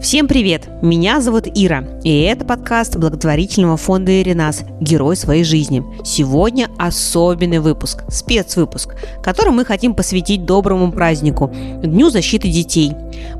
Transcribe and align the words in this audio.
Всем 0.00 0.28
привет! 0.28 0.68
Меня 0.82 1.20
зовут 1.22 1.46
Ира, 1.54 1.82
и 2.04 2.20
это 2.20 2.44
подкаст 2.44 2.96
благотворительного 2.96 3.78
фонда 3.78 4.20
«Иринас. 4.20 4.62
Герой 4.78 5.16
своей 5.16 5.42
жизни». 5.42 5.82
Сегодня 6.04 6.68
особенный 6.76 7.60
выпуск, 7.60 8.04
спецвыпуск, 8.08 8.94
который 9.22 9.52
мы 9.52 9.64
хотим 9.64 9.94
посвятить 9.94 10.44
доброму 10.44 10.92
празднику– 10.92 11.50
Дню 11.82 12.10
защиты 12.10 12.48
детей. 12.48 12.92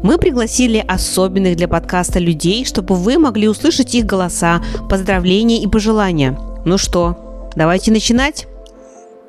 Мы 0.03 0.16
пригласили 0.16 0.79
особенных 0.79 1.57
для 1.57 1.69
подкаста 1.69 2.19
людей, 2.19 2.64
чтобы 2.64 2.95
вы 2.95 3.18
могли 3.18 3.48
услышать 3.48 3.95
их 3.95 4.07
голоса, 4.07 4.62
поздравления 4.88 5.62
и 5.62 5.66
пожелания. 5.68 6.38
Ну 6.64 6.79
что, 6.79 7.50
давайте 7.54 7.93
начинать? 7.93 8.46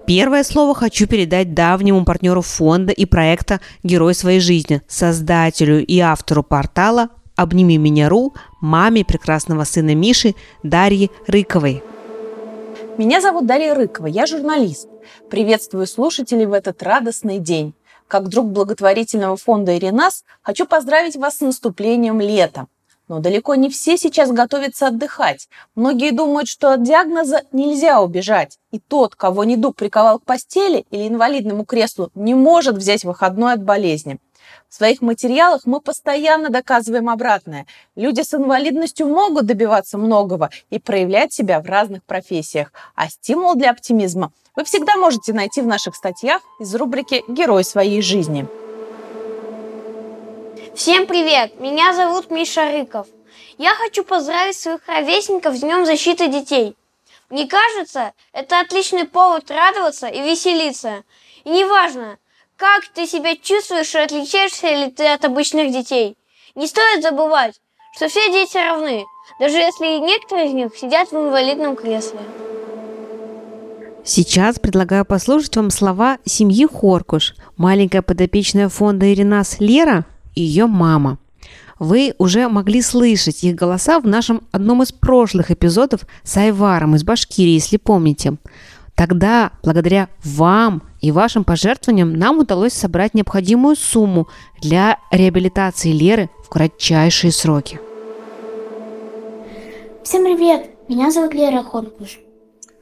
Первое 0.07 0.45
слово 0.45 0.73
хочу 0.73 1.05
передать 1.05 1.53
давнему 1.53 2.05
партнеру 2.05 2.41
фонда 2.41 2.93
и 2.93 3.03
проекта 3.03 3.59
«Герой 3.83 4.15
своей 4.15 4.39
жизни», 4.39 4.81
создателю 4.87 5.85
и 5.85 5.99
автору 5.99 6.43
портала 6.43 7.09
«Обними 7.37 7.77
меня.ру», 7.77 8.33
маме 8.61 9.05
прекрасного 9.05 9.63
сына 9.63 9.93
Миши 9.93 10.33
Дарьи 10.63 11.11
Рыковой. 11.27 11.83
Меня 12.97 13.21
зовут 13.21 13.45
Дарья 13.45 13.75
Рыкова, 13.75 14.07
я 14.07 14.25
журналист. 14.25 14.89
Приветствую 15.29 15.85
слушателей 15.85 16.47
в 16.47 16.53
этот 16.53 16.81
радостный 16.81 17.37
день. 17.37 17.75
Как 18.07 18.27
друг 18.27 18.47
благотворительного 18.47 19.37
фонда 19.37 19.77
«Иринас» 19.77 20.23
хочу 20.41 20.65
поздравить 20.65 21.15
вас 21.15 21.37
с 21.37 21.41
наступлением 21.41 22.21
лета. 22.21 22.65
Но 23.07 23.19
далеко 23.19 23.53
не 23.53 23.69
все 23.69 23.97
сейчас 23.97 24.31
готовятся 24.31 24.87
отдыхать. 24.87 25.47
Многие 25.75 26.11
думают, 26.11 26.49
что 26.49 26.73
от 26.73 26.81
диагноза 26.81 27.43
нельзя 27.51 28.01
убежать. 28.01 28.57
И 28.71 28.79
тот, 28.79 29.15
кого 29.15 29.43
недуг 29.43 29.75
приковал 29.75 30.17
к 30.17 30.23
постели 30.23 30.85
или 30.89 31.07
инвалидному 31.07 31.65
креслу, 31.65 32.09
не 32.15 32.33
может 32.33 32.77
взять 32.77 33.05
выходной 33.05 33.53
от 33.53 33.63
болезни. 33.63 34.17
В 34.69 34.75
своих 34.75 35.01
материалах 35.01 35.61
мы 35.65 35.81
постоянно 35.81 36.49
доказываем 36.49 37.09
обратное. 37.09 37.65
Люди 37.95 38.21
с 38.21 38.33
инвалидностью 38.33 39.07
могут 39.07 39.45
добиваться 39.45 39.97
многого 39.97 40.49
и 40.69 40.79
проявлять 40.79 41.33
себя 41.33 41.59
в 41.61 41.65
разных 41.65 42.03
профессиях. 42.03 42.71
А 42.95 43.09
стимул 43.09 43.55
для 43.55 43.71
оптимизма 43.71 44.31
вы 44.55 44.63
всегда 44.63 44.95
можете 44.95 45.33
найти 45.33 45.61
в 45.61 45.67
наших 45.67 45.95
статьях 45.95 46.41
из 46.59 46.73
рубрики 46.73 47.23
«Герой 47.27 47.63
своей 47.63 48.01
жизни». 48.01 48.47
Всем 50.75 51.05
привет! 51.07 51.59
Меня 51.59 51.93
зовут 51.93 52.29
Миша 52.31 52.71
Рыков. 52.71 53.07
Я 53.57 53.75
хочу 53.75 54.03
поздравить 54.03 54.57
своих 54.57 54.87
ровесников 54.87 55.55
с 55.55 55.59
Днем 55.59 55.85
защиты 55.85 56.27
детей. 56.27 56.75
Мне 57.29 57.47
кажется, 57.47 58.13
это 58.31 58.59
отличный 58.59 59.05
повод 59.05 59.51
радоваться 59.51 60.07
и 60.07 60.21
веселиться. 60.21 61.03
И 61.43 61.49
неважно, 61.49 62.17
как 62.57 62.87
ты 62.93 63.05
себя 63.05 63.35
чувствуешь 63.35 63.93
и 63.93 63.99
отличаешься 63.99 64.67
ли 64.73 64.91
ты 64.91 65.07
от 65.07 65.23
обычных 65.23 65.71
детей? 65.71 66.17
Не 66.55 66.65
стоит 66.65 67.03
забывать, 67.03 67.53
что 67.95 68.09
все 68.09 68.31
дети 68.31 68.57
равны, 68.57 69.05
даже 69.39 69.57
если 69.57 69.99
некоторые 69.99 70.47
из 70.47 70.53
них 70.53 70.75
сидят 70.75 71.11
в 71.11 71.15
инвалидном 71.15 71.75
кресле. 71.75 72.19
Сейчас 74.03 74.57
предлагаю 74.57 75.05
послушать 75.05 75.55
вам 75.55 75.69
слова 75.69 76.17
семьи 76.25 76.65
Хоркуш, 76.65 77.35
маленькая 77.57 78.01
подопечная 78.01 78.69
фонда 78.69 79.13
Иринас 79.13 79.59
Лера 79.59 80.05
и 80.33 80.41
ее 80.41 80.65
мама. 80.65 81.19
Вы 81.77 82.15
уже 82.17 82.47
могли 82.47 82.81
слышать 82.81 83.43
их 83.43 83.55
голоса 83.55 83.99
в 83.99 84.07
нашем 84.07 84.41
одном 84.51 84.81
из 84.81 84.91
прошлых 84.91 85.51
эпизодов 85.51 86.07
с 86.23 86.35
Айваром 86.37 86.95
из 86.95 87.03
Башкирии, 87.03 87.51
если 87.51 87.77
помните. 87.77 88.37
Тогда, 88.95 89.51
благодаря 89.61 90.09
вам 90.23 90.81
и 91.07 91.11
вашим 91.11 91.45
пожертвованиям, 91.45 92.13
нам 92.13 92.39
удалось 92.39 92.73
собрать 92.73 93.13
необходимую 93.13 93.77
сумму 93.77 94.27
для 94.61 94.99
реабилитации 95.09 95.91
Леры 95.91 96.29
в 96.43 96.49
кратчайшие 96.49 97.31
сроки. 97.31 97.79
Всем 100.03 100.25
привет! 100.25 100.69
Меня 100.89 101.11
зовут 101.11 101.33
Лера 101.33 101.63
Хоркуш. 101.63 102.19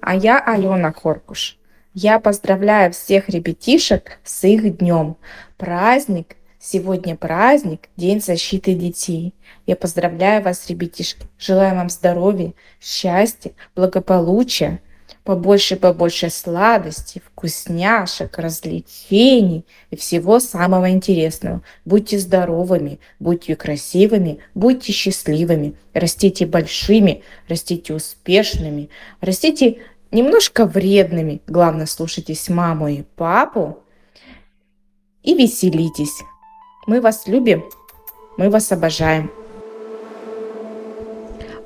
А 0.02 0.16
я 0.16 0.40
Алена 0.40 0.92
Хоркуш. 0.92 1.58
Я 1.94 2.20
поздравляю 2.20 2.92
всех 2.94 3.30
ребятишек 3.30 4.20
с 4.24 4.44
их 4.44 4.78
днем. 4.78 5.18
Праздник 5.58 6.36
Сегодня 6.68 7.16
праздник, 7.16 7.90
День 7.96 8.20
защиты 8.20 8.74
детей. 8.74 9.36
Я 9.68 9.76
поздравляю 9.76 10.42
вас, 10.42 10.68
ребятишки. 10.68 11.28
Желаю 11.38 11.76
вам 11.76 11.92
здоровья, 11.92 12.54
счастья, 12.82 13.52
благополучия, 13.76 14.82
побольше-побольше 15.26 16.30
сладостей, 16.30 17.22
вкусняшек, 17.26 18.38
развлечений 18.38 19.66
и 19.90 19.96
всего 19.96 20.40
самого 20.40 20.92
интересного. 20.92 21.64
Будьте 21.84 22.20
здоровыми, 22.20 23.00
будьте 23.20 23.56
красивыми, 23.56 24.38
будьте 24.54 24.94
счастливыми, 24.94 25.76
растите 25.94 26.46
большими, 26.46 27.24
растите 27.50 27.96
успешными, 27.96 28.90
растите 29.20 29.80
немножко 30.12 30.68
вредными. 30.68 31.42
Главное, 31.48 31.88
слушайтесь 31.88 32.48
маму 32.48 32.88
и 32.88 33.02
папу 33.16 33.80
и 35.24 35.34
веселитесь. 35.34 36.22
Мы 36.86 37.02
вас 37.02 37.26
любим, 37.26 37.66
мы 38.38 38.52
вас 38.52 38.72
обожаем. 38.72 39.32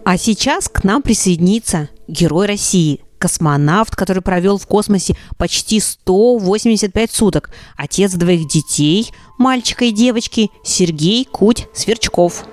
А 0.05 0.17
сейчас 0.17 0.69
к 0.69 0.85
нам 0.85 1.01
присоединится 1.01 1.89
герой 2.07 2.47
России– 2.47 3.03
космонавт, 3.19 3.95
который 3.95 4.23
провел 4.23 4.57
в 4.57 4.65
космосе 4.65 5.15
почти 5.37 5.79
185 5.79 7.11
суток, 7.11 7.51
отец 7.77 8.13
двоих 8.13 8.47
детей, 8.47 9.11
мальчика 9.37 9.85
и 9.85 9.91
девочки, 9.91 10.49
Сергей 10.63 11.25
Куть 11.25 11.67
Сверчков. 11.73 12.45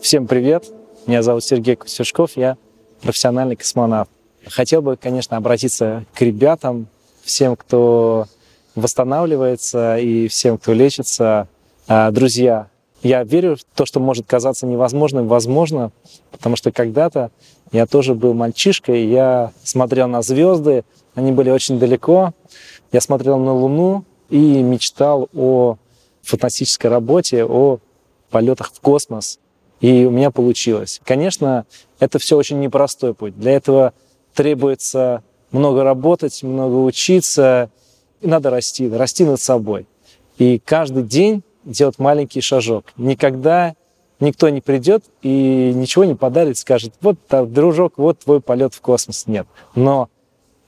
Всем 0.00 0.26
привет, 0.26 0.66
меня 1.06 1.22
зовут 1.22 1.42
Сергей 1.42 1.74
Куть 1.74 1.90
Сверчков, 1.90 2.32
я 2.36 2.56
профессиональный 3.00 3.56
космонавт. 3.56 4.10
Хотел 4.46 4.82
бы, 4.82 4.96
конечно, 4.96 5.36
обратиться 5.36 6.04
к 6.14 6.20
ребятам, 6.22 6.86
всем, 7.22 7.56
кто 7.56 8.26
восстанавливается 8.74 9.98
и 9.98 10.28
всем, 10.28 10.58
кто 10.58 10.72
лечится. 10.72 11.48
А, 11.86 12.10
друзья, 12.10 12.68
я 13.02 13.22
верю 13.24 13.56
в 13.56 13.64
то, 13.76 13.86
что 13.86 14.00
может 14.00 14.26
казаться 14.26 14.66
невозможным, 14.66 15.28
возможно, 15.28 15.92
потому 16.30 16.56
что 16.56 16.72
когда-то 16.72 17.30
я 17.72 17.86
тоже 17.86 18.14
был 18.14 18.34
мальчишкой, 18.34 19.06
я 19.06 19.52
смотрел 19.62 20.08
на 20.08 20.22
звезды, 20.22 20.84
они 21.14 21.32
были 21.32 21.50
очень 21.50 21.78
далеко. 21.78 22.32
Я 22.92 23.00
смотрел 23.00 23.38
на 23.38 23.52
Луну 23.52 24.04
и 24.30 24.62
мечтал 24.62 25.28
о 25.34 25.76
фантастической 26.22 26.90
работе, 26.90 27.44
о 27.44 27.78
полетах 28.30 28.72
в 28.72 28.80
космос. 28.80 29.38
И 29.80 30.04
у 30.04 30.10
меня 30.10 30.30
получилось. 30.30 31.00
Конечно, 31.04 31.66
это 32.00 32.18
все 32.18 32.36
очень 32.36 32.60
непростой 32.60 33.14
путь. 33.14 33.38
Для 33.38 33.52
этого 33.52 33.92
требуется 34.34 35.22
много 35.50 35.82
работать, 35.82 36.42
много 36.42 36.76
учиться, 36.76 37.70
и 38.20 38.26
надо 38.26 38.50
расти, 38.50 38.88
расти 38.88 39.24
над 39.24 39.40
собой. 39.40 39.86
И 40.38 40.60
каждый 40.64 41.02
день 41.02 41.42
делать 41.64 41.98
маленький 41.98 42.40
шажок. 42.40 42.86
Никогда 42.96 43.74
никто 44.20 44.48
не 44.48 44.60
придет 44.60 45.04
и 45.22 45.72
ничего 45.74 46.04
не 46.04 46.14
подарит, 46.14 46.58
скажет, 46.58 46.94
вот, 47.00 47.18
дружок, 47.30 47.94
вот 47.96 48.18
твой 48.20 48.40
полет 48.40 48.74
в 48.74 48.80
космос. 48.80 49.26
Нет. 49.26 49.46
Но 49.74 50.08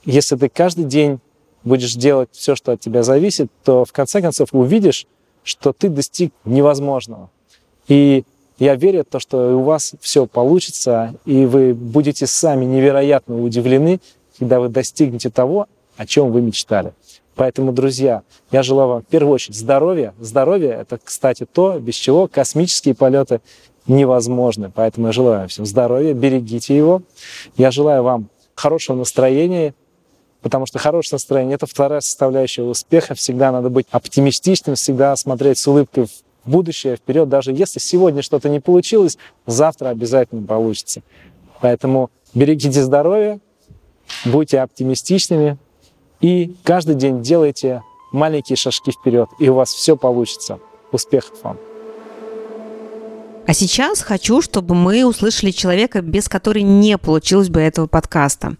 если 0.04 0.36
ты 0.36 0.48
каждый 0.48 0.84
день 0.84 1.20
будешь 1.64 1.94
делать 1.94 2.30
все, 2.32 2.56
что 2.56 2.72
от 2.72 2.80
тебя 2.80 3.02
зависит, 3.02 3.50
то 3.64 3.84
в 3.84 3.92
конце 3.92 4.20
концов 4.22 4.48
увидишь, 4.52 5.06
что 5.42 5.72
ты 5.72 5.88
достиг 5.88 6.32
невозможного. 6.44 7.30
И 7.88 8.24
я 8.58 8.76
верю 8.76 9.02
в 9.02 9.10
то, 9.10 9.18
что 9.18 9.56
у 9.58 9.62
вас 9.62 9.94
все 10.00 10.26
получится, 10.26 11.14
и 11.24 11.44
вы 11.46 11.74
будете 11.74 12.26
сами 12.26 12.64
невероятно 12.64 13.42
удивлены, 13.42 14.00
когда 14.38 14.60
вы 14.60 14.68
достигнете 14.68 15.30
того, 15.30 15.66
о 15.96 16.06
чем 16.06 16.30
вы 16.30 16.40
мечтали. 16.40 16.92
Поэтому, 17.40 17.72
друзья, 17.72 18.22
я 18.52 18.62
желаю 18.62 18.88
вам 18.90 19.00
в 19.00 19.06
первую 19.06 19.32
очередь 19.32 19.56
здоровья. 19.56 20.12
Здоровье– 20.20 20.72
это, 20.82 20.98
кстати, 21.02 21.46
то, 21.50 21.78
без 21.78 21.94
чего 21.94 22.28
космические 22.28 22.94
полеты 22.94 23.40
невозможны. 23.86 24.70
Поэтому 24.70 25.06
я 25.06 25.12
желаю 25.14 25.38
вам 25.38 25.48
всем 25.48 25.64
здоровья, 25.64 26.12
берегите 26.12 26.76
его. 26.76 27.00
Я 27.56 27.70
желаю 27.70 28.02
вам 28.02 28.28
хорошего 28.54 28.94
настроения, 28.98 29.72
потому 30.42 30.66
что 30.66 30.78
хорошее 30.78 31.14
настроение– 31.14 31.54
это 31.54 31.64
вторая 31.64 32.02
составляющая 32.02 32.60
успеха. 32.60 33.14
Всегда 33.14 33.52
надо 33.52 33.70
быть 33.70 33.86
оптимистичным, 33.90 34.74
всегда 34.74 35.16
смотреть 35.16 35.56
с 35.56 35.66
улыбкой 35.66 36.08
в 36.44 36.50
будущее, 36.50 36.96
вперед. 36.96 37.30
Даже 37.30 37.52
если 37.52 37.78
сегодня 37.78 38.20
что-то 38.20 38.50
не 38.50 38.60
получилось, 38.60 39.16
завтра 39.46 39.88
обязательно 39.88 40.46
получится. 40.46 41.00
Поэтому 41.62 42.10
берегите 42.34 42.82
здоровье, 42.82 43.40
будьте 44.26 44.60
оптимистичными, 44.60 45.56
и 46.20 46.54
каждый 46.64 46.94
день 46.94 47.22
делайте 47.22 47.82
маленькие 48.12 48.56
шажки 48.56 48.92
вперед, 48.92 49.28
и 49.38 49.48
у 49.48 49.54
вас 49.54 49.72
все 49.72 49.96
получится. 49.96 50.58
Успехов 50.92 51.42
вам! 51.42 51.56
А 53.46 53.52
сейчас 53.52 54.02
хочу, 54.02 54.42
чтобы 54.42 54.74
мы 54.74 55.04
услышали 55.04 55.50
человека, 55.50 56.02
без 56.02 56.28
которой 56.28 56.62
не 56.62 56.98
получилось 56.98 57.48
бы 57.48 57.60
этого 57.60 57.86
подкаста. 57.86 58.56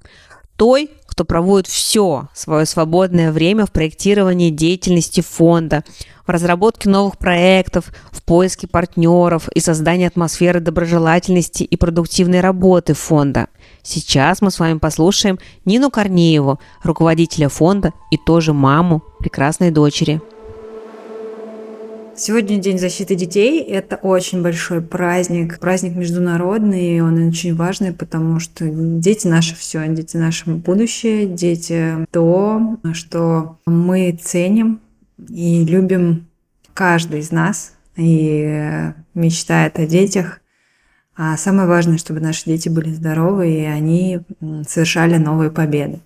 Той, 0.56 0.90
что 1.20 1.26
проводит 1.26 1.66
все 1.66 2.28
свое 2.32 2.64
свободное 2.64 3.30
время 3.30 3.66
в 3.66 3.72
проектировании 3.72 4.48
деятельности 4.48 5.20
фонда, 5.20 5.84
в 6.26 6.30
разработке 6.30 6.88
новых 6.88 7.18
проектов, 7.18 7.92
в 8.10 8.22
поиске 8.22 8.66
партнеров 8.66 9.50
и 9.50 9.60
создании 9.60 10.06
атмосферы 10.06 10.60
доброжелательности 10.60 11.62
и 11.62 11.76
продуктивной 11.76 12.40
работы 12.40 12.94
фонда. 12.94 13.48
Сейчас 13.82 14.42
мы 14.42 14.50
с 14.50 14.58
вами 14.58 14.78
послушаем 14.78 15.38
Нину 15.64 15.90
Корнееву, 15.90 16.60
руководителя 16.82 17.48
фонда 17.48 17.92
и 18.10 18.16
тоже 18.16 18.52
маму 18.52 19.02
прекрасной 19.18 19.70
дочери. 19.70 20.20
Сегодня 22.16 22.58
День 22.58 22.78
защиты 22.78 23.14
детей. 23.14 23.62
Это 23.62 23.96
очень 23.96 24.42
большой 24.42 24.82
праздник. 24.82 25.58
Праздник 25.58 25.96
международный, 25.96 26.96
и 26.96 27.00
он 27.00 27.28
очень 27.28 27.54
важный, 27.56 27.94
потому 27.94 28.40
что 28.40 28.68
дети 28.68 29.26
наше 29.26 29.54
все, 29.54 29.88
дети 29.88 30.18
наше 30.18 30.50
будущее, 30.50 31.26
дети 31.26 32.06
то, 32.10 32.76
что 32.92 33.58
мы 33.64 34.18
ценим 34.22 34.80
и 35.30 35.64
любим 35.64 36.26
каждый 36.74 37.20
из 37.20 37.30
нас 37.30 37.72
и 37.96 38.92
мечтает 39.14 39.78
о 39.78 39.86
детях. 39.86 40.40
А 41.22 41.36
самое 41.36 41.68
важное, 41.68 41.98
чтобы 41.98 42.18
наши 42.20 42.46
дети 42.46 42.70
были 42.70 42.94
здоровы, 42.94 43.52
и 43.52 43.64
они 43.66 44.20
совершали 44.66 45.18
новые 45.18 45.50
победы. 45.50 46.00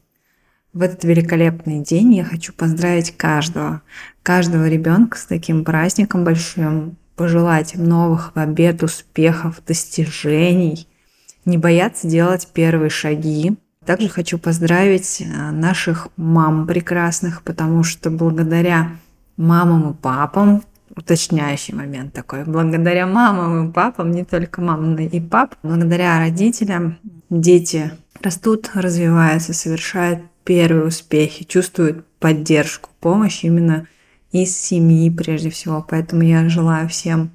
В 0.72 0.82
этот 0.82 1.04
великолепный 1.04 1.84
день 1.84 2.14
я 2.14 2.24
хочу 2.24 2.52
поздравить 2.52 3.16
каждого, 3.16 3.82
каждого 4.24 4.68
ребенка 4.68 5.16
с 5.16 5.26
таким 5.26 5.64
праздником 5.64 6.24
большим, 6.24 6.96
пожелать 7.14 7.76
им 7.76 7.84
новых 7.84 8.32
побед, 8.32 8.82
успехов, 8.82 9.62
достижений, 9.64 10.88
не 11.44 11.58
бояться 11.58 12.08
делать 12.08 12.48
первые 12.52 12.90
шаги. 12.90 13.56
Также 13.86 14.08
хочу 14.08 14.36
поздравить 14.36 15.20
э, 15.20 15.50
наших 15.52 16.08
мам 16.16 16.66
прекрасных, 16.66 17.44
потому 17.44 17.84
что 17.84 18.10
благодаря 18.10 18.96
мамам 19.36 19.92
и 19.92 19.94
папам, 19.94 20.64
уточняющий 20.96 21.74
момент 21.74 22.12
такой, 22.12 22.44
благодаря 22.44 23.06
мамам 23.06 23.68
и 23.68 23.72
папам, 23.72 24.12
не 24.12 24.24
только 24.24 24.60
мамам 24.60 24.96
и 24.96 25.20
пап, 25.20 25.56
благодаря 25.62 26.18
родителям 26.18 26.98
дети 27.30 27.92
растут, 28.22 28.70
развиваются, 28.74 29.52
совершают 29.52 30.20
первые 30.44 30.86
успехи, 30.86 31.44
чувствуют 31.44 32.06
поддержку, 32.18 32.90
помощь 33.00 33.44
именно 33.44 33.86
из 34.32 34.56
семьи 34.56 35.10
прежде 35.10 35.50
всего. 35.50 35.84
Поэтому 35.88 36.22
я 36.22 36.48
желаю 36.48 36.88
всем 36.88 37.30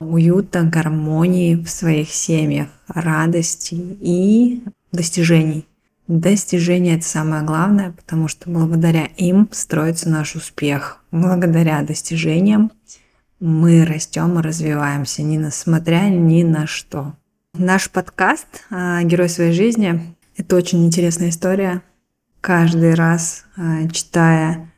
уюта, 0.00 0.62
гармонии 0.62 1.54
в 1.56 1.68
своих 1.68 2.10
семьях, 2.10 2.68
радости 2.88 3.74
и 3.74 4.62
достижений. 4.90 5.66
Достижения– 6.08 6.96
это 6.96 7.06
самое 7.06 7.42
главное, 7.42 7.92
потому 7.92 8.28
что 8.28 8.50
благодаря 8.50 9.06
им 9.16 9.48
строится 9.52 10.10
наш 10.10 10.34
успех. 10.34 11.02
Благодаря 11.12 11.82
достижениям 11.82 12.72
мы 13.42 13.84
растем 13.84 14.38
и 14.38 14.42
развиваемся, 14.42 15.24
не 15.24 15.36
несмотря 15.36 16.08
ни 16.08 16.44
на 16.44 16.68
что. 16.68 17.16
Наш 17.54 17.90
подкаст 17.90 18.46
а, 18.70 19.02
«Герой 19.02 19.28
своей 19.28 19.52
жизни»– 19.52 20.14
это 20.36 20.54
очень 20.54 20.86
интересная 20.86 21.30
история, 21.30 21.82
каждый 22.40 22.94
раз, 22.94 23.44
а, 23.56 23.88
читая 23.88 24.70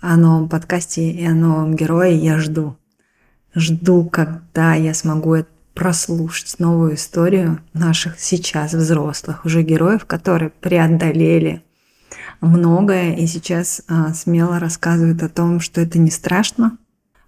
о 0.00 0.18
новом 0.18 0.50
подкасте 0.50 1.10
и 1.10 1.24
о 1.24 1.32
новом 1.32 1.74
герое, 1.74 2.10
я 2.10 2.38
жду. 2.38 2.76
Жду, 3.54 4.04
когда 4.04 4.74
я 4.74 4.92
смогу 4.92 5.46
прослушать 5.72 6.58
новую 6.58 6.96
историю 6.96 7.60
наших 7.72 8.20
сейчас 8.20 8.74
взрослых 8.74 9.46
уже 9.46 9.62
героев, 9.62 10.04
которые 10.04 10.50
преодолели 10.50 11.62
многое 12.42 13.14
и 13.14 13.26
сейчас 13.26 13.80
а, 13.88 14.12
смело 14.12 14.58
рассказывают 14.58 15.22
о 15.22 15.30
том, 15.30 15.60
что 15.60 15.80
это 15.80 15.98
не 15.98 16.10
страшно, 16.10 16.76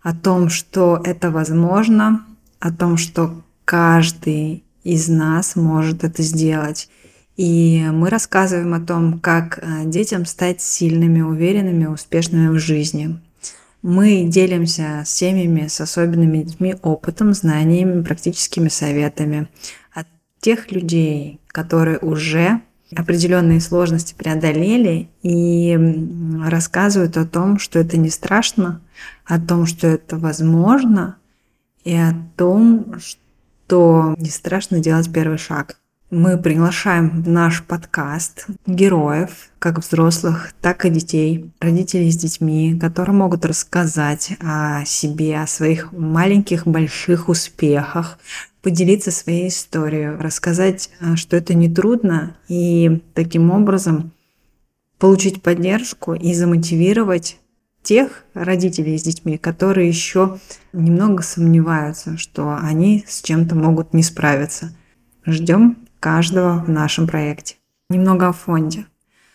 о 0.05 0.15
том, 0.15 0.51
что 0.51 1.01
это 1.03 1.31
возможно, 1.31 2.25
о 2.61 2.71
том, 2.71 2.99
что 2.99 3.43
каждый 3.65 4.63
из 4.85 5.09
нас 5.09 5.57
может 5.57 6.05
это 6.05 6.23
сделать. 6.23 6.89
И 7.37 7.83
мы 7.91 8.11
рассказываем 8.11 8.75
о 8.75 8.81
том, 8.81 9.19
как 9.19 9.59
э, 9.59 9.87
детям 9.87 10.27
стать 10.27 10.61
сильными, 10.61 11.23
уверенными, 11.23 11.87
успешными 11.87 12.49
в 12.49 12.59
жизни. 12.59 13.19
Мы 13.83 14.25
делимся 14.25 15.03
с 15.05 15.11
семьями, 15.11 15.67
с 15.69 15.81
особенными 15.81 16.43
детьми 16.43 16.77
опытом, 16.83 17.33
знаниями, 17.33 18.03
практическими 18.03 18.69
советами 18.69 19.49
от 19.93 20.07
тех 20.41 20.71
людей, 20.71 21.41
которые 21.49 21.99
уже 21.99 22.61
определенные 22.97 23.61
сложности 23.61 24.15
преодолели 24.15 25.09
и 25.23 25.79
рассказывают 26.45 27.17
о 27.17 27.27
том, 27.27 27.59
что 27.59 27.79
это 27.79 27.97
не 27.97 28.11
страшно, 28.11 28.81
о 29.25 29.41
том, 29.41 29.67
что 29.67 29.87
это 29.87 30.17
возможно, 30.17 31.17
и 31.85 31.95
о 31.95 32.15
том, 32.37 32.95
что 32.99 34.15
не 34.19 34.31
страшно 34.31 34.81
делать 34.81 35.13
первый 35.13 35.39
шаг. 35.39 35.77
Мы 36.11 36.39
приглашаем 36.39 37.23
в 37.23 37.29
наш 37.29 37.65
подкаст 37.65 38.47
героев, 38.67 39.49
как 39.59 39.81
взрослых, 39.81 40.53
так 40.61 40.85
и 40.85 40.91
детей, 40.91 41.51
родителей 41.61 42.13
с 42.13 42.17
детьми, 42.17 42.79
которые 42.79 43.17
могут 43.17 43.45
рассказать 43.45 44.33
о 44.41 44.85
себе, 44.85 45.41
о 45.41 45.47
своих 45.47 45.93
маленьких, 45.93 46.67
больших 46.67 47.29
успехах, 47.29 48.19
поделиться 48.65 49.11
своей 49.11 49.49
историей, 49.49 50.17
рассказать, 50.17 50.91
э, 50.99 51.17
что 51.17 51.37
это 51.37 51.53
не 51.53 51.69
трудно, 51.69 52.37
и 52.49 53.03
таким 53.13 53.51
образом 53.51 54.13
получить 54.99 55.43
поддержку 55.43 56.15
и 56.15 56.33
замотивировать 56.33 57.39
тех 57.83 58.25
родителей 58.33 58.99
с 58.99 59.03
детьми, 59.03 59.37
которые 59.37 59.89
еще 59.89 60.39
немного 60.73 61.23
сомневаются, 61.23 62.17
что 62.17 62.57
они 62.57 63.05
с 63.07 63.21
чем-то 63.21 63.55
могут 63.55 63.93
не 63.93 64.03
справиться. 64.03 64.75
Ждем 65.27 65.77
каждого 66.01 66.65
в 66.65 66.71
нашем 66.71 67.07
проекте. 67.07 67.57
Немного 67.91 68.29
о 68.29 68.33
фонде. 68.33 68.87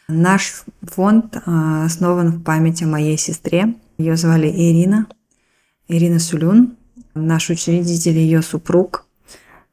Наш 0.07 0.63
фонд 0.81 1.37
а, 1.45 1.85
основан 1.85 2.29
в 2.31 2.43
память 2.43 2.81
о 2.81 2.87
моей 2.87 3.17
сестре. 3.19 3.75
Ее 3.99 4.15
звали 4.17 4.47
Ирина. 4.47 5.05
Ирина 5.87 6.17
Сулюн. 6.17 6.77
Наш 7.13 7.51
учредитель 7.51 8.17
ее 8.17 8.41
супруг 8.41 9.05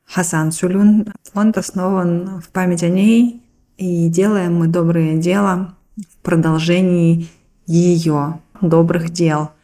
Хасан 0.07 0.53
Сулюн. 0.53 1.13
Фонд 1.33 1.59
основан 1.59 2.41
в 2.41 2.49
память 2.49 2.83
о 2.83 2.89
ней, 2.89 3.43
и 3.77 4.09
делаем 4.09 4.57
мы 4.57 4.69
доброе 4.69 5.17
дело 5.17 5.75
в 5.97 6.23
продолжении 6.23 7.29
ее 7.67 8.41
добрых 8.61 9.11
дел– 9.11 9.51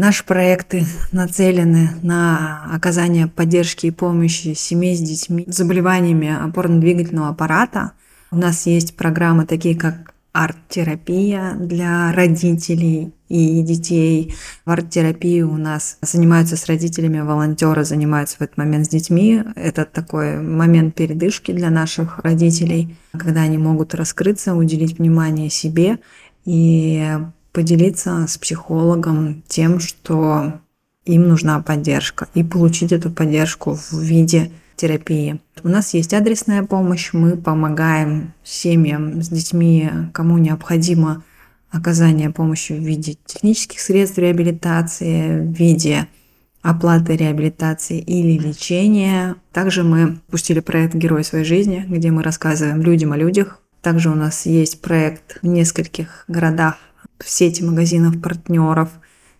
Наши 0.00 0.24
проекты 0.24 0.86
нацелены 1.12 1.90
на 2.02 2.64
оказание 2.72 3.26
поддержки 3.26 3.84
и 3.84 3.90
помощи 3.90 4.54
семье 4.54 4.96
с 4.96 5.00
детьми 5.00 5.44
с 5.46 5.54
заболеваниями 5.54 6.34
опорно-двигательного 6.42 7.28
аппарата. 7.28 7.92
У 8.30 8.36
нас 8.36 8.64
есть 8.64 8.96
программы 8.96 9.44
такие, 9.44 9.76
как 9.76 10.14
арт-терапия 10.32 11.54
для 11.54 12.12
родителей 12.12 13.12
и 13.28 13.62
детей. 13.62 14.34
В 14.64 14.70
арт-терапии 14.70 15.42
у 15.42 15.56
нас 15.56 15.98
занимаются 16.02 16.56
с 16.56 16.66
родителями, 16.66 17.20
волонтеры 17.20 17.84
занимаются 17.84 18.36
в 18.38 18.42
этот 18.42 18.56
момент 18.56 18.86
с 18.86 18.88
детьми. 18.88 19.42
Это 19.56 19.84
такой 19.84 20.40
момент 20.40 20.94
передышки 20.94 21.52
для 21.52 21.70
наших 21.70 22.18
родителей, 22.20 22.96
когда 23.12 23.42
они 23.42 23.58
могут 23.58 23.94
раскрыться, 23.94 24.54
уделить 24.54 24.98
внимание 24.98 25.50
себе 25.50 25.98
и 26.44 27.18
поделиться 27.52 28.26
с 28.28 28.38
психологом 28.38 29.42
тем, 29.48 29.80
что 29.80 30.60
им 31.04 31.28
нужна 31.28 31.60
поддержка, 31.60 32.28
и 32.34 32.44
получить 32.44 32.92
эту 32.92 33.10
поддержку 33.10 33.74
в 33.74 33.92
виде 33.98 34.50
терапии. 34.80 35.40
У 35.62 35.68
нас 35.68 35.94
есть 35.94 36.14
адресная 36.14 36.62
помощь, 36.62 37.10
мы 37.12 37.36
помогаем 37.36 38.32
семьям 38.42 39.22
с 39.22 39.28
детьми, 39.28 39.90
кому 40.12 40.38
необходимо 40.38 41.22
оказание 41.70 42.30
помощи 42.30 42.72
в 42.72 42.80
виде 42.80 43.16
технических 43.26 43.80
средств 43.80 44.18
реабилитации, 44.18 45.40
в 45.40 45.52
виде 45.52 46.08
оплаты 46.62 47.16
реабилитации 47.16 48.00
или 48.00 48.38
лечения. 48.38 49.36
Также 49.52 49.82
мы 49.82 50.18
пустили 50.30 50.60
проект 50.60 50.94
«Герой 50.94 51.24
своей 51.24 51.44
жизни», 51.44 51.84
где 51.86 52.10
мы 52.10 52.22
рассказываем 52.22 52.82
людям 52.82 53.12
о 53.12 53.16
людях. 53.16 53.60
Также 53.82 54.10
у 54.10 54.14
нас 54.14 54.46
есть 54.46 54.80
проект 54.80 55.38
в 55.42 55.46
нескольких 55.46 56.24
городах 56.28 56.76
в 57.18 57.28
сети 57.28 57.62
магазинов 57.62 58.20
партнеров, 58.20 58.88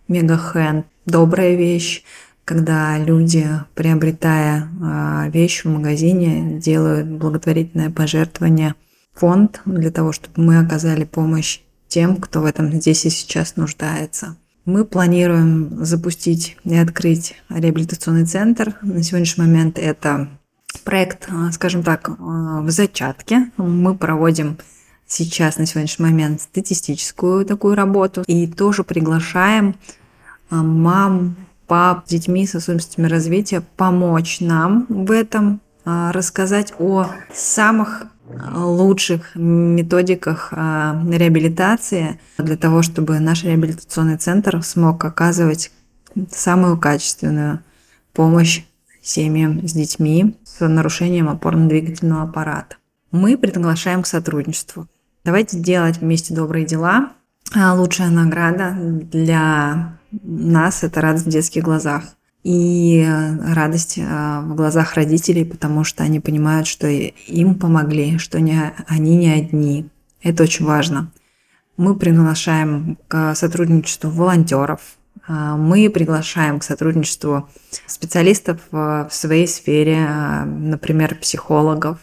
Мегахенд. 0.08 0.86
Добрая 1.06 1.54
вещь, 1.56 2.04
когда 2.50 2.98
люди, 2.98 3.46
приобретая 3.76 4.68
а, 4.82 5.28
вещь 5.28 5.62
в 5.62 5.68
магазине, 5.68 6.58
делают 6.58 7.06
благотворительное 7.06 7.90
пожертвование 7.90 8.74
фонд 9.14 9.60
для 9.64 9.92
того, 9.92 10.10
чтобы 10.10 10.42
мы 10.42 10.58
оказали 10.58 11.04
помощь 11.04 11.60
тем, 11.86 12.16
кто 12.16 12.40
в 12.40 12.44
этом 12.46 12.72
здесь 12.72 13.06
и 13.06 13.10
сейчас 13.10 13.54
нуждается. 13.54 14.36
Мы 14.64 14.84
планируем 14.84 15.84
запустить 15.84 16.56
и 16.64 16.74
открыть 16.74 17.36
реабилитационный 17.50 18.26
центр. 18.26 18.74
На 18.82 19.04
сегодняшний 19.04 19.44
момент 19.44 19.78
это 19.78 20.28
проект, 20.82 21.28
а, 21.30 21.52
скажем 21.52 21.84
так, 21.84 22.10
а, 22.10 22.62
в 22.62 22.70
зачатке. 22.72 23.52
Мы 23.58 23.94
проводим 23.94 24.58
сейчас 25.06 25.56
на 25.56 25.66
сегодняшний 25.66 26.06
момент 26.06 26.40
статистическую 26.40 27.46
такую 27.46 27.76
работу 27.76 28.24
и 28.26 28.48
тоже 28.48 28.82
приглашаем 28.82 29.76
мам, 30.50 31.36
пап 31.70 32.04
с 32.04 32.10
детьми 32.10 32.48
с 32.48 32.56
особенностями 32.56 33.06
развития 33.06 33.62
помочь 33.76 34.40
нам 34.40 34.86
в 34.88 35.12
этом, 35.12 35.60
а, 35.84 36.10
рассказать 36.10 36.74
о 36.80 37.06
самых 37.32 38.06
лучших 38.52 39.36
методиках 39.36 40.48
а, 40.50 41.00
реабилитации 41.08 42.18
для 42.38 42.56
того, 42.56 42.82
чтобы 42.82 43.20
наш 43.20 43.44
реабилитационный 43.44 44.16
центр 44.16 44.60
смог 44.64 45.04
оказывать 45.04 45.70
самую 46.32 46.76
качественную 46.76 47.60
помощь 48.14 48.64
семьям 49.00 49.64
с 49.68 49.72
детьми 49.72 50.36
с 50.42 50.66
нарушением 50.66 51.28
опорно-двигательного 51.28 52.24
аппарата. 52.24 52.76
Мы 53.12 53.38
приглашаем 53.38 54.02
к 54.02 54.08
сотрудничеству. 54.08 54.88
Давайте 55.24 55.56
делать 55.56 55.98
вместе 55.98 56.34
добрые 56.34 56.66
дела. 56.66 57.12
А 57.54 57.74
лучшая 57.74 58.10
награда 58.10 58.76
для 58.76 59.99
нас– 60.12 60.82
это 60.82 61.00
радость 61.00 61.26
в 61.26 61.30
детских 61.30 61.62
глазах 61.62 62.04
и 62.42 63.06
радость 63.54 63.98
а, 64.02 64.40
в 64.42 64.54
глазах 64.54 64.94
родителей, 64.94 65.44
потому 65.44 65.84
что 65.84 66.02
они 66.02 66.20
понимают, 66.20 66.66
что 66.66 66.88
им 66.88 67.54
помогли, 67.54 68.18
что 68.18 68.40
не, 68.40 68.72
они 68.86 69.16
не 69.16 69.30
одни. 69.30 69.88
Это 70.22 70.44
очень 70.44 70.64
важно. 70.64 71.12
Мы 71.76 71.96
приглашаем 71.96 72.98
к 73.08 73.34
сотрудничеству 73.34 74.10
волонтеров, 74.10 74.80
а, 75.26 75.56
мы 75.56 75.90
приглашаем 75.90 76.60
к 76.60 76.64
сотрудничеству 76.64 77.48
специалистов 77.86 78.60
в 78.70 79.08
своей 79.10 79.46
сфере, 79.46 80.06
например, 80.44 81.16
психологов, 81.16 81.98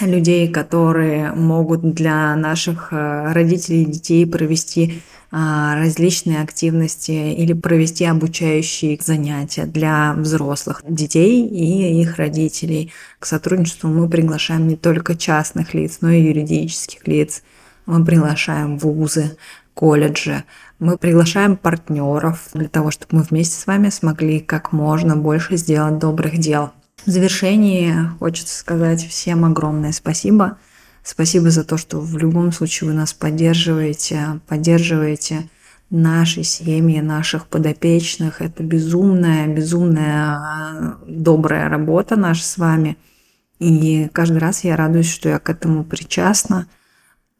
людей, 0.00 0.48
которые 0.48 1.32
могут 1.32 1.94
для 1.94 2.36
наших 2.36 2.92
родителей 2.92 3.82
и 3.82 3.86
детей 3.86 4.26
провести 4.26 5.02
различные 5.38 6.40
активности 6.40 7.10
или 7.10 7.52
провести 7.52 8.06
обучающие 8.06 8.98
занятия 9.02 9.66
для 9.66 10.14
взрослых 10.14 10.80
детей 10.88 11.46
и 11.46 12.00
их 12.00 12.16
родителей. 12.16 12.92
К 13.18 13.26
сотрудничеству 13.26 13.88
мы 13.90 14.08
приглашаем 14.08 14.66
не 14.66 14.76
только 14.76 15.14
частных 15.14 15.74
лиц, 15.74 15.98
но 16.00 16.10
и 16.10 16.22
юридических 16.22 17.06
лиц. 17.06 17.42
Мы 17.84 18.02
приглашаем 18.04 18.78
вузы, 18.78 19.36
колледжи, 19.74 20.44
мы 20.78 20.96
приглашаем 20.96 21.56
партнеров 21.56 22.48
для 22.54 22.68
того, 22.68 22.90
чтобы 22.90 23.18
мы 23.18 23.22
вместе 23.22 23.60
с 23.60 23.66
вами 23.66 23.90
смогли 23.90 24.40
как 24.40 24.72
можно 24.72 25.16
больше 25.16 25.56
сделать 25.58 25.98
добрых 25.98 26.38
дел. 26.38 26.70
В 27.04 27.10
завершении 27.10 27.94
хочется 28.18 28.58
сказать 28.58 29.06
всем 29.06 29.44
огромное 29.44 29.92
спасибо– 29.92 30.56
Спасибо 31.06 31.50
за 31.50 31.62
то, 31.62 31.76
что 31.76 32.00
в 32.00 32.18
любом 32.18 32.50
случае 32.50 32.90
вы 32.90 32.96
нас 32.96 33.12
поддерживаете, 33.12 34.40
поддерживаете 34.48 35.48
наши 35.88 36.42
семьи, 36.42 36.98
наших 36.98 37.46
подопечных. 37.46 38.42
Это 38.42 38.64
безумная, 38.64 39.46
безумная 39.46 40.32
а, 40.32 40.98
добрая 41.06 41.68
работа 41.68 42.16
наша 42.16 42.42
с 42.42 42.58
вами. 42.58 42.96
И 43.60 44.08
каждый 44.12 44.38
раз 44.38 44.64
я 44.64 44.74
радуюсь, 44.74 45.08
что 45.08 45.28
я 45.28 45.38
к 45.38 45.48
этому 45.48 45.84
причастна. 45.84 46.66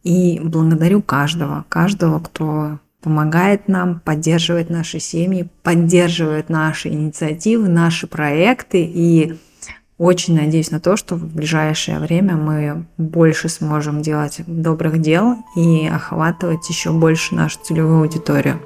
И 0.04 0.38
благодарю 0.38 1.02
каждого, 1.02 1.64
каждого, 1.68 2.20
кто 2.20 2.78
помогает 3.02 3.66
нам, 3.66 3.98
поддерживает 3.98 4.70
наши 4.70 5.00
семьи, 5.00 5.48
поддерживает 5.64 6.50
наши 6.50 6.90
инициативы, 6.90 7.68
наши 7.68 8.06
проекты 8.06 8.84
и 8.84 9.36
очень 9.98 10.34
надеюсь 10.34 10.70
на 10.70 10.80
то, 10.80 10.96
что 10.96 11.14
в 11.14 11.24
ближайшее 11.34 11.98
время 11.98 12.36
мы 12.36 12.86
больше 12.98 13.48
сможем 13.48 14.02
делать 14.02 14.40
добрых 14.46 15.00
дел 15.00 15.36
и 15.56 15.86
охватывать 15.86 16.68
еще 16.68 16.92
больше 16.92 17.34
нашу 17.34 17.58
целевую 17.62 18.02
аудиторию. 18.02 18.60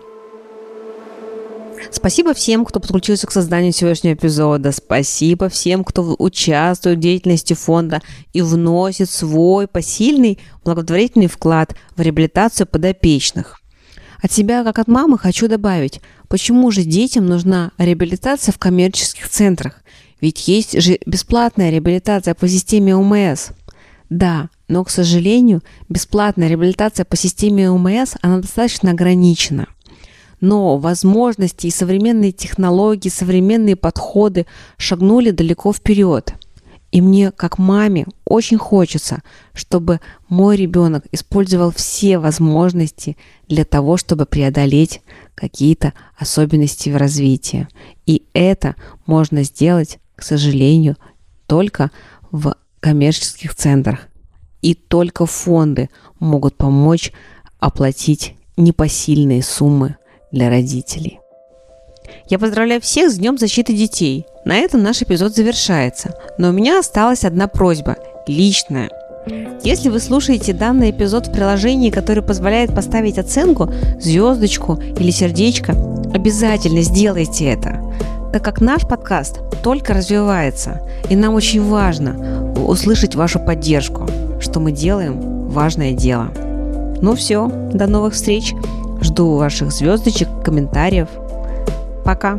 Спасибо 1.92 2.34
всем, 2.34 2.64
кто 2.64 2.78
подключился 2.78 3.26
к 3.26 3.32
созданию 3.32 3.72
сегодняшнего 3.72 4.14
эпизода. 4.14 4.70
Спасибо 4.70 5.48
всем, 5.48 5.82
кто 5.82 6.14
участвует 6.18 6.98
в 6.98 7.00
деятельности 7.00 7.54
фонда 7.54 8.02
и 8.32 8.42
вносит 8.42 9.08
свой 9.08 9.66
посильный 9.66 10.38
благотворительный 10.64 11.26
вклад 11.26 11.74
в 11.96 12.00
реабилитацию 12.00 12.66
подопечных. 12.66 13.60
От 14.22 14.30
себя, 14.30 14.62
как 14.62 14.78
от 14.78 14.88
мамы, 14.88 15.16
хочу 15.16 15.48
добавить, 15.48 16.00
почему 16.28 16.70
же 16.70 16.82
детям 16.82 17.26
нужна 17.26 17.70
реабилитация 17.78 18.52
в 18.52 18.58
коммерческих 18.58 19.28
центрах– 19.28 19.76
ведь 20.20 20.48
есть 20.48 20.80
же 20.80 20.98
бесплатная 21.06 21.70
реабилитация 21.70 22.34
по 22.34 22.48
системе 22.48 22.96
УМС. 22.96 23.50
Да, 24.08 24.50
но, 24.68 24.84
к 24.84 24.90
сожалению, 24.90 25.62
бесплатная 25.88 26.48
реабилитация 26.48 27.04
по 27.04 27.16
системе 27.16 27.70
УМС, 27.70 28.14
она 28.22 28.38
достаточно 28.38 28.90
ограничена. 28.90 29.68
Но 30.40 30.78
возможности 30.78 31.66
и 31.66 31.70
современные 31.70 32.32
технологии, 32.32 33.08
современные 33.08 33.76
подходы 33.76 34.46
шагнули 34.78 35.30
далеко 35.30 35.72
вперед. 35.72 36.34
И 36.92 37.00
мне, 37.00 37.30
как 37.30 37.58
маме, 37.58 38.06
очень 38.24 38.58
хочется, 38.58 39.22
чтобы 39.54 40.00
мой 40.28 40.56
ребенок 40.56 41.04
использовал 41.12 41.70
все 41.70 42.18
возможности 42.18 43.16
для 43.48 43.64
того, 43.64 43.96
чтобы 43.96 44.26
преодолеть 44.26 45.02
какие-то 45.36 45.92
особенности 46.18 46.90
в 46.90 46.96
развитии. 46.96 47.68
И 48.06 48.24
это 48.32 48.74
можно 49.06 49.44
сделать 49.44 49.98
к 50.20 50.22
сожалению, 50.22 50.96
только 51.46 51.90
в 52.30 52.54
коммерческих 52.80 53.54
центрах. 53.54 54.00
И 54.60 54.74
только 54.74 55.24
фонды 55.24 55.88
могут 56.18 56.56
помочь 56.56 57.12
оплатить 57.58 58.36
непосильные 58.58 59.42
суммы 59.42 59.96
для 60.30 60.50
родителей. 60.50 61.20
Я 62.28 62.38
поздравляю 62.38 62.82
всех 62.82 63.10
с 63.10 63.16
Днем 63.16 63.38
защиты 63.38 63.72
детей. 63.72 64.26
На 64.44 64.56
этом 64.56 64.82
наш 64.82 65.00
эпизод 65.00 65.34
завершается. 65.34 66.14
Но 66.36 66.50
у 66.50 66.52
меня 66.52 66.78
осталась 66.78 67.24
одна 67.24 67.48
просьба, 67.48 67.96
личная. 68.26 68.90
Если 69.64 69.88
вы 69.88 70.00
слушаете 70.00 70.52
данный 70.52 70.90
эпизод 70.90 71.28
в 71.28 71.32
приложении, 71.32 71.90
которое 71.90 72.22
позволяет 72.22 72.74
поставить 72.74 73.18
оценку, 73.18 73.72
звездочку 73.98 74.74
или 74.74 75.10
сердечко, 75.10 75.72
обязательно 76.12 76.82
сделайте 76.82 77.46
это 77.46 77.79
так 78.32 78.44
как 78.44 78.60
наш 78.60 78.86
подкаст 78.86 79.40
только 79.62 79.94
развивается, 79.94 80.80
и 81.08 81.16
нам 81.16 81.34
очень 81.34 81.62
важно 81.62 82.52
услышать 82.66 83.14
вашу 83.14 83.38
поддержку, 83.40 84.08
что 84.40 84.60
мы 84.60 84.72
делаем 84.72 85.48
важное 85.48 85.92
дело. 85.92 86.28
Ну 87.02 87.14
все, 87.14 87.48
до 87.72 87.86
новых 87.86 88.14
встреч. 88.14 88.54
Жду 89.00 89.36
ваших 89.36 89.72
звездочек, 89.72 90.28
комментариев. 90.44 91.08
Пока. 92.04 92.38